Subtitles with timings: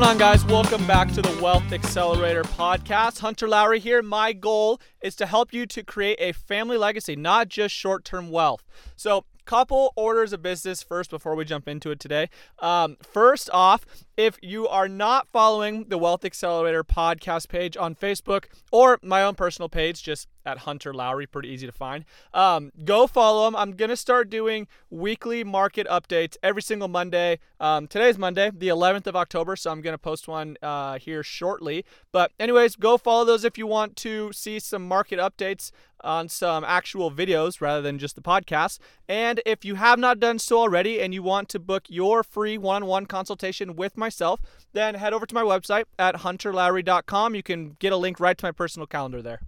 [0.00, 0.44] Going on, guys?
[0.46, 3.20] Welcome back to the Wealth Accelerator podcast.
[3.20, 4.02] Hunter Lowry here.
[4.02, 8.28] My goal is to help you to create a family legacy, not just short term
[8.28, 8.64] wealth.
[8.96, 12.28] So, couple orders of business first before we jump into it today.
[12.58, 13.86] Um, first off,
[14.16, 19.34] if you are not following the Wealth Accelerator podcast page on Facebook or my own
[19.34, 22.04] personal page, just at Hunter Lowry, pretty easy to find.
[22.32, 23.56] Um, go follow them.
[23.56, 27.38] I'm gonna start doing weekly market updates every single Monday.
[27.58, 31.84] Um, today's Monday, the 11th of October, so I'm gonna post one uh, here shortly.
[32.12, 35.70] But anyways, go follow those if you want to see some market updates
[36.04, 38.78] on some actual videos rather than just the podcast.
[39.08, 42.58] And if you have not done so already and you want to book your free
[42.58, 44.40] one-on-one consultation with myself,
[44.72, 47.34] then head over to my website at hunterlowry.com.
[47.34, 49.40] You can get a link right to my personal calendar there.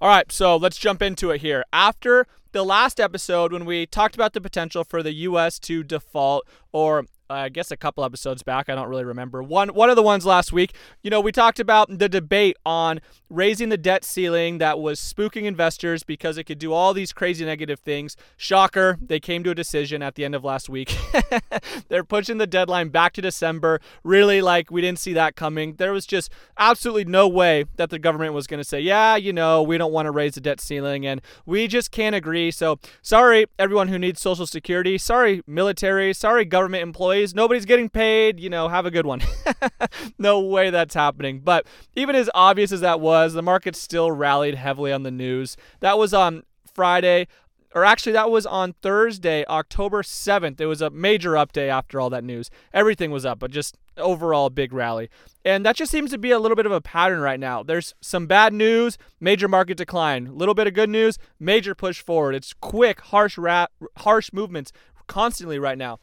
[0.00, 1.64] All right, so let's jump into it here.
[1.72, 5.58] After the last episode, when we talked about the potential for the U.S.
[5.60, 9.42] to default, or I guess a couple episodes back, I don't really remember.
[9.42, 13.00] One one of the ones last week, you know, we talked about the debate on
[13.28, 17.44] raising the debt ceiling that was spooking investors because it could do all these crazy
[17.44, 18.16] negative things.
[18.38, 20.96] Shocker, they came to a decision at the end of last week.
[21.88, 23.80] They're pushing the deadline back to December.
[24.02, 25.74] Really like we didn't see that coming.
[25.74, 29.34] There was just absolutely no way that the government was going to say, "Yeah, you
[29.34, 32.78] know, we don't want to raise the debt ceiling and we just can't agree." So,
[33.02, 34.96] sorry everyone who needs social security.
[34.96, 38.40] Sorry military, sorry government employees Nobody's getting paid.
[38.40, 39.20] You know, have a good one.
[40.18, 41.40] no way that's happening.
[41.40, 45.56] But even as obvious as that was, the market still rallied heavily on the news.
[45.80, 46.42] That was on
[46.74, 47.26] Friday
[47.74, 50.60] or actually that was on Thursday, October 7th.
[50.60, 52.50] It was a major update after all that news.
[52.72, 55.10] Everything was up, but just overall big rally.
[55.44, 57.62] And that just seems to be a little bit of a pattern right now.
[57.62, 60.36] There's some bad news, major market decline.
[60.36, 62.34] Little bit of good news, major push forward.
[62.34, 63.66] It's quick, harsh ra-
[63.98, 64.72] harsh movements
[65.06, 65.98] constantly right now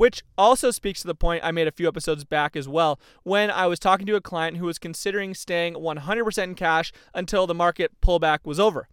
[0.00, 3.50] which also speaks to the point I made a few episodes back as well when
[3.50, 7.52] I was talking to a client who was considering staying 100% in cash until the
[7.52, 8.88] market pullback was over.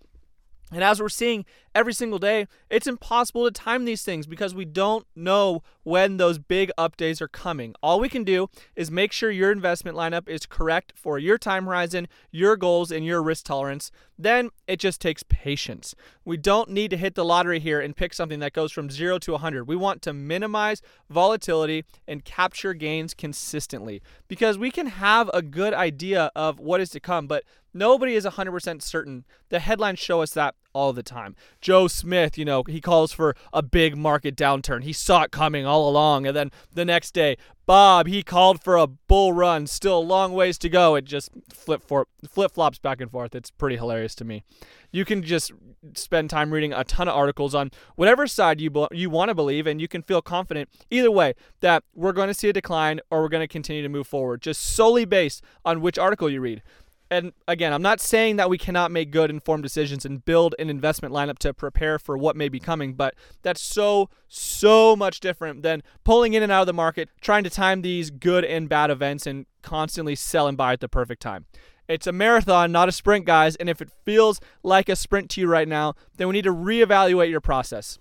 [0.72, 4.66] And as we're seeing every single day, it's impossible to time these things because we
[4.66, 7.74] don't know when those big updates are coming.
[7.82, 11.66] All we can do is make sure your investment lineup is correct for your time
[11.66, 13.92] horizon, your goals, and your risk tolerance.
[14.20, 15.96] Then it just takes patience.
[16.26, 19.20] We don't need to hit the lottery here and pick something that goes from 0
[19.20, 19.66] to 100.
[19.66, 25.74] We want to minimize volatility and capture gains consistently because we can have a good
[25.74, 27.46] idea of what is to come, but
[27.78, 29.26] nobody is 100% certain.
[29.50, 31.36] The headlines show us that all the time.
[31.60, 34.84] Joe Smith, you know, he calls for a big market downturn.
[34.84, 36.28] He saw it coming all along.
[36.28, 39.66] And then the next day, Bob, he called for a bull run.
[39.66, 40.96] Still a long ways to go.
[40.96, 43.34] It just flip for flip flops back and forth.
[43.34, 44.44] It's pretty hilarious to me.
[44.92, 45.52] You can just
[45.96, 49.36] spend time reading a ton of articles on whatever side you be- you want to
[49.36, 53.00] believe, and you can feel confident either way that we're going to see a decline
[53.10, 56.40] or we're going to continue to move forward, just solely based on which article you
[56.40, 56.62] read
[57.10, 60.70] and again, I'm not saying that we cannot make good informed decisions and build an
[60.70, 65.64] investment lineup to prepare for what may be coming, but that's so, so much different
[65.64, 68.90] than pulling in and out of the market, trying to time these good and bad
[68.90, 71.46] events and constantly sell and buy at the perfect time.
[71.88, 75.42] It's a marathon, not a sprint, guys, and if it feels like a sprint to
[75.42, 77.98] you right now, then we need to reevaluate your process.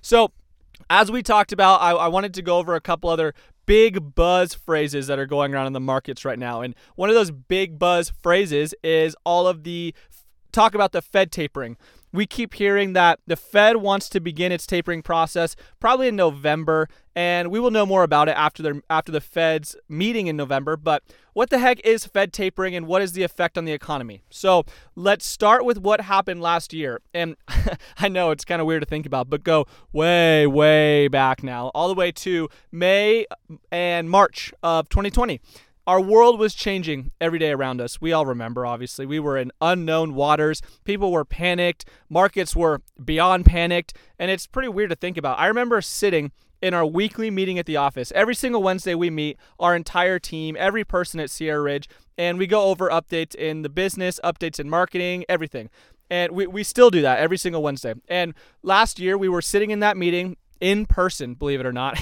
[0.00, 0.32] So,
[0.88, 3.34] as we talked about, I, I, wanted to go over a couple other
[3.66, 6.62] big buzz phrases that are going around in the markets right now.
[6.62, 9.94] And one of those big buzz phrases is all of the
[10.52, 11.76] talk about the Fed tapering
[12.12, 16.88] we keep hearing that the Fed wants to begin its tapering process probably in November,
[17.14, 20.76] and we will know more about it after the after the Fed's meeting in November.
[20.76, 24.22] But what the heck is Fed tapering, and what is the effect on the economy?
[24.30, 24.64] So
[24.94, 27.00] let's start with what happened last year.
[27.12, 27.36] And
[27.98, 31.70] I know it's kind of weird to think about, but go way way back now,
[31.74, 33.26] all the way to May
[33.70, 35.40] and March of 2020
[35.86, 38.00] our world was changing every day around us.
[38.00, 39.06] We all remember, obviously.
[39.06, 40.60] We were in unknown waters.
[40.84, 41.84] People were panicked.
[42.08, 43.94] Markets were beyond panicked.
[44.18, 45.38] And it's pretty weird to think about.
[45.38, 48.10] I remember sitting in our weekly meeting at the office.
[48.14, 52.46] Every single Wednesday, we meet our entire team, every person at Sierra Ridge, and we
[52.46, 55.70] go over updates in the business, updates in marketing, everything.
[56.10, 57.94] And we, we still do that every single Wednesday.
[58.08, 62.00] And last year, we were sitting in that meeting in person, believe it or not.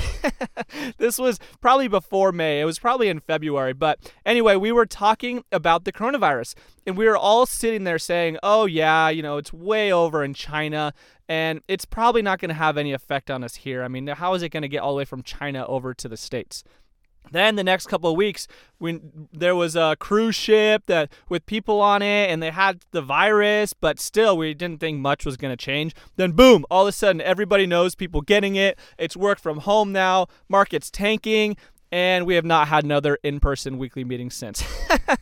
[0.98, 2.60] this was probably before May.
[2.60, 3.72] It was probably in February.
[3.72, 6.54] But anyway, we were talking about the coronavirus
[6.86, 10.34] and we were all sitting there saying, oh, yeah, you know, it's way over in
[10.34, 10.92] China
[11.28, 13.82] and it's probably not going to have any effect on us here.
[13.82, 16.08] I mean, how is it going to get all the way from China over to
[16.08, 16.64] the States?
[17.30, 18.46] Then the next couple of weeks,
[18.78, 23.02] when there was a cruise ship that with people on it, and they had the
[23.02, 25.94] virus, but still we didn't think much was going to change.
[26.16, 28.78] Then boom, all of a sudden everybody knows people getting it.
[28.98, 30.26] It's work from home now.
[30.48, 31.56] Markets tanking.
[31.92, 34.64] And we have not had another in person weekly meeting since.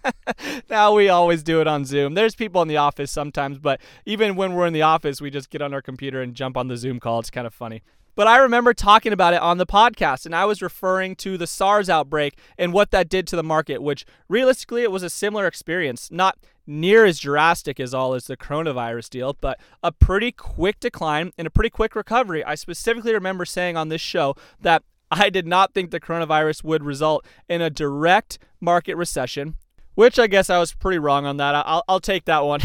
[0.70, 2.14] now we always do it on Zoom.
[2.14, 5.50] There's people in the office sometimes, but even when we're in the office, we just
[5.50, 7.18] get on our computer and jump on the Zoom call.
[7.18, 7.82] It's kind of funny.
[8.14, 11.46] But I remember talking about it on the podcast, and I was referring to the
[11.46, 15.46] SARS outbreak and what that did to the market, which realistically, it was a similar
[15.46, 16.10] experience.
[16.10, 21.32] Not near as drastic as all as the coronavirus deal, but a pretty quick decline
[21.38, 22.44] and a pretty quick recovery.
[22.44, 26.84] I specifically remember saying on this show that I did not think the coronavirus would
[26.84, 29.56] result in a direct market recession
[29.94, 31.54] which I guess I was pretty wrong on that.
[31.54, 32.60] I'll, I'll take that one.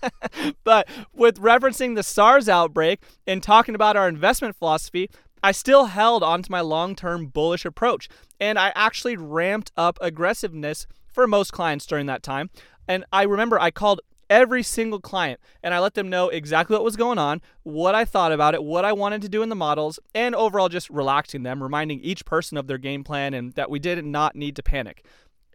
[0.64, 5.10] but with referencing the SARS outbreak and talking about our investment philosophy,
[5.42, 8.08] I still held onto my long term bullish approach.
[8.40, 12.50] And I actually ramped up aggressiveness for most clients during that time.
[12.88, 16.84] And I remember I called every single client and I let them know exactly what
[16.84, 19.54] was going on, what I thought about it, what I wanted to do in the
[19.54, 23.68] models, and overall just relaxing them, reminding each person of their game plan and that
[23.70, 25.04] we did not need to panic.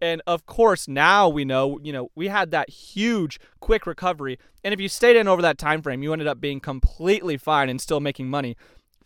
[0.02, 4.38] And of course, now we know, you know, we had that huge quick recovery.
[4.64, 7.70] And if you stayed in over that time frame, you ended up being completely fine
[7.70, 8.56] and still making money.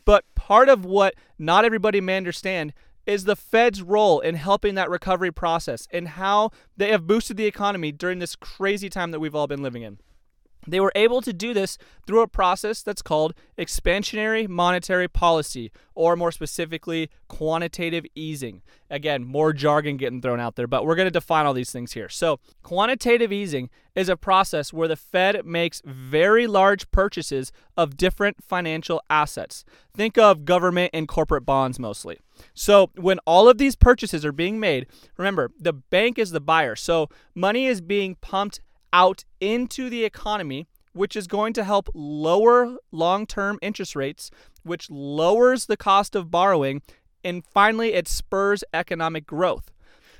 [0.06, 2.74] But part of what not everybody may understand
[3.06, 7.46] is the Fed's role in helping that recovery process and how they have boosted the
[7.46, 9.98] economy during this crazy time that we've all been living in.
[10.68, 16.16] They were able to do this through a process that's called expansionary monetary policy, or
[16.16, 18.62] more specifically, quantitative easing.
[18.90, 21.94] Again, more jargon getting thrown out there, but we're going to define all these things
[21.94, 22.10] here.
[22.10, 28.44] So, quantitative easing is a process where the Fed makes very large purchases of different
[28.44, 29.64] financial assets.
[29.94, 32.20] Think of government and corporate bonds mostly.
[32.54, 34.88] So, when all of these purchases are being made,
[35.18, 36.76] remember, the bank is the buyer.
[36.76, 38.60] So, money is being pumped
[38.94, 44.32] out into the economy, which is going to help lower long term interest rates,
[44.64, 46.82] which lowers the cost of borrowing,
[47.24, 49.72] and finally, it spurs economic growth.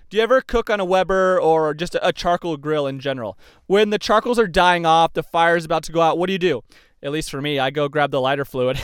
[0.10, 3.38] Do you ever cook on a Weber or just a charcoal grill in general?
[3.68, 6.34] When the charcoals are dying off, the fire is about to go out, what do
[6.34, 6.64] you do?
[7.04, 8.80] At least for me, I go grab the lighter fluid.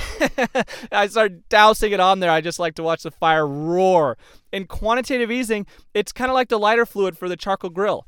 [0.92, 2.32] I start dousing it on there.
[2.32, 4.18] I just like to watch the fire roar.
[4.52, 8.08] In quantitative easing, it's kind of like the lighter fluid for the charcoal grill.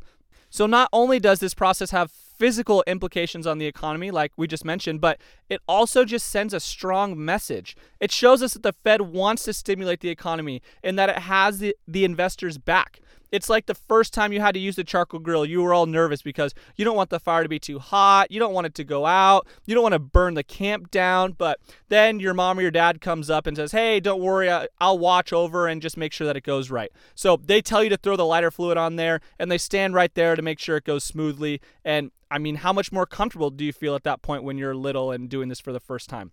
[0.50, 4.64] So not only does this process have physical implications on the economy, like we just
[4.64, 5.20] mentioned, but
[5.50, 7.76] it also just sends a strong message.
[8.00, 11.60] It shows us that the Fed wants to stimulate the economy and that it has
[11.60, 13.02] the, the investors back.
[13.32, 15.86] It's like the first time you had to use the charcoal grill, you were all
[15.86, 18.76] nervous because you don't want the fire to be too hot, you don't want it
[18.76, 21.34] to go out, you don't want to burn the camp down.
[21.34, 21.60] But
[21.90, 25.34] then your mom or your dad comes up and says, Hey, don't worry, I'll watch
[25.34, 26.92] over and just make sure that it goes right.
[27.16, 30.14] So they tell you to throw the lighter fluid on there and they stand right
[30.14, 31.62] there to make sure it goes smoothly.
[31.86, 34.76] And I mean, how much more comfortable do you feel at that point when you're
[34.76, 36.32] little and doing this for the first time?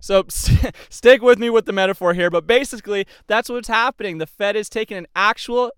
[0.00, 4.18] So stick with me with the metaphor here, but basically that's what's happening.
[4.18, 5.72] The Fed is taking an actual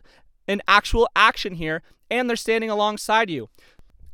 [0.48, 3.48] an actual action here and they're standing alongside you.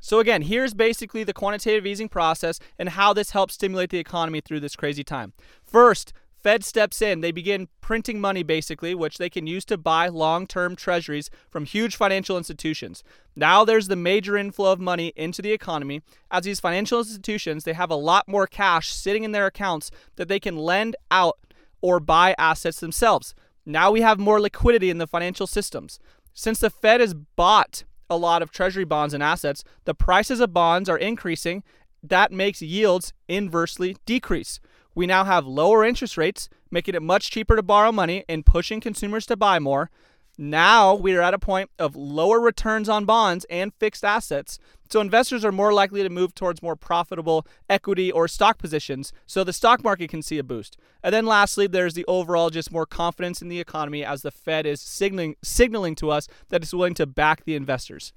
[0.00, 4.40] So, again, here's basically the quantitative easing process and how this helps stimulate the economy
[4.40, 5.32] through this crazy time.
[5.64, 6.12] First,
[6.46, 7.22] Fed steps in.
[7.22, 11.64] They begin printing money, basically, which they can use to buy long term treasuries from
[11.64, 13.02] huge financial institutions.
[13.34, 16.02] Now there's the major inflow of money into the economy.
[16.30, 20.28] As these financial institutions, they have a lot more cash sitting in their accounts that
[20.28, 21.36] they can lend out
[21.80, 23.34] or buy assets themselves.
[23.64, 25.98] Now we have more liquidity in the financial systems.
[26.38, 30.52] Since the Fed has bought a lot of treasury bonds and assets, the prices of
[30.52, 31.64] bonds are increasing.
[32.02, 34.60] That makes yields inversely decrease.
[34.94, 38.82] We now have lower interest rates, making it much cheaper to borrow money and pushing
[38.82, 39.90] consumers to buy more.
[40.38, 44.58] Now we are at a point of lower returns on bonds and fixed assets.
[44.90, 49.42] So investors are more likely to move towards more profitable equity or stock positions so
[49.42, 50.76] the stock market can see a boost.
[51.02, 54.66] And then lastly, there's the overall just more confidence in the economy as the Fed
[54.66, 58.12] is signaling signaling to us that it's willing to back the investors.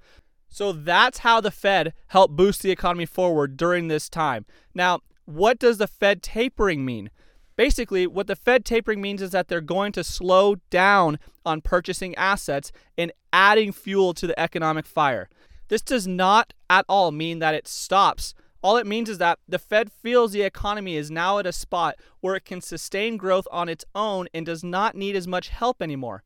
[0.49, 4.45] So that's how the Fed helped boost the economy forward during this time.
[4.73, 7.11] Now, what does the Fed tapering mean?
[7.59, 12.15] Basically, what the Fed tapering means is that they're going to slow down on purchasing
[12.15, 15.27] assets and adding fuel to the economic fire.
[15.67, 18.33] This does not at all mean that it stops.
[18.61, 21.97] All it means is that the Fed feels the economy is now at a spot
[22.21, 25.81] where it can sustain growth on its own and does not need as much help
[25.81, 26.23] anymore.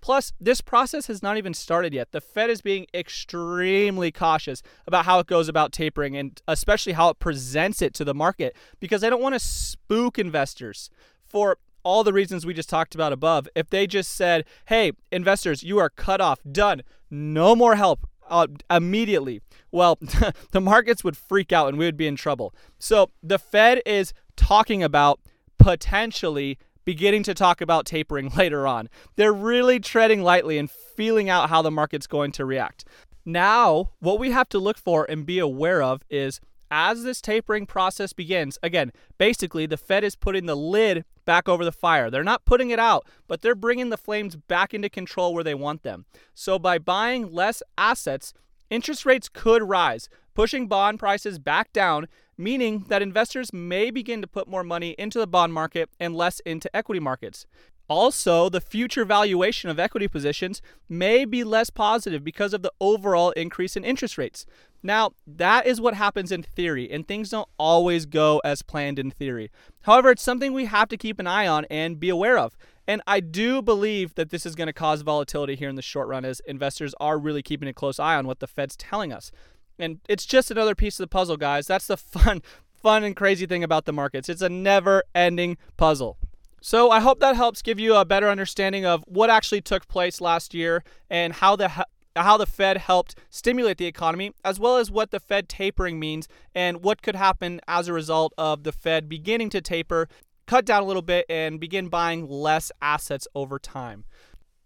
[0.00, 2.12] Plus, this process has not even started yet.
[2.12, 7.10] The Fed is being extremely cautious about how it goes about tapering and especially how
[7.10, 10.90] it presents it to the market because they don't want to spook investors.
[11.24, 15.62] For all the reasons we just talked about above, if they just said, hey, investors,
[15.62, 19.40] you are cut off, done, no more help, uh, immediately,
[19.72, 19.98] well,
[20.52, 22.54] the markets would freak out and we would be in trouble.
[22.78, 25.20] So the Fed is talking about
[25.58, 28.88] potentially beginning to talk about tapering later on.
[29.16, 32.84] They're really treading lightly and feeling out how the market's going to react.
[33.24, 37.66] Now, what we have to look for and be aware of is as this tapering
[37.66, 42.10] process begins, again, basically the Fed is putting the lid back over the fire.
[42.10, 45.54] They're not putting it out, but they're bringing the flames back into control where they
[45.54, 46.06] want them.
[46.34, 48.32] So by buying less assets,
[48.70, 52.06] interest rates could rise, pushing bond prices back down,
[52.40, 56.40] meaning that investors may begin to put more money into the bond market and less
[56.40, 57.46] into equity markets.
[57.88, 63.32] Also, the future valuation of equity positions may be less positive because of the overall
[63.32, 64.46] increase in interest rates.
[64.80, 69.10] Now, that is what happens in theory, and things don't always go as planned in
[69.10, 69.50] theory.
[69.82, 72.56] However, it's something we have to keep an eye on and be aware of.
[72.86, 76.08] And I do believe that this is going to cause volatility here in the short
[76.08, 79.32] run as investors are really keeping a close eye on what the Fed's telling us.
[79.80, 81.66] And it's just another piece of the puzzle, guys.
[81.66, 82.42] That's the fun,
[82.82, 84.28] fun and crazy thing about the markets.
[84.28, 86.18] It's a never ending puzzle.
[86.62, 90.20] So I hope that helps give you a better understanding of what actually took place
[90.20, 94.90] last year and how the how the Fed helped stimulate the economy, as well as
[94.90, 99.08] what the Fed tapering means and what could happen as a result of the Fed
[99.08, 100.08] beginning to taper,
[100.46, 104.04] cut down a little bit, and begin buying less assets over time.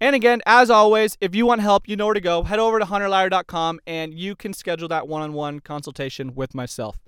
[0.05, 2.43] And again, as always, if you want help, you know where to go.
[2.43, 6.99] Head over to hunterlowry.com and you can schedule that one on one consultation with myself.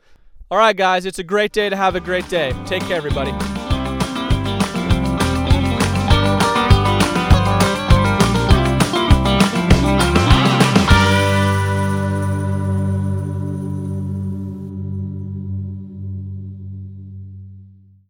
[0.50, 2.55] All right, guys, it's a great day to have a great day.
[2.65, 3.33] Take care, everybody.